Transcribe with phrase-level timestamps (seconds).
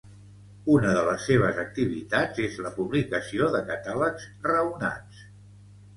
[0.75, 5.25] Una de les seves activitats és la publicació de catàlegs raonats.